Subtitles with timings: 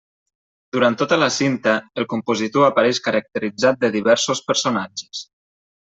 [0.77, 5.27] Durant tota la cinta el compositor apareix caracteritzat de diversos personatges.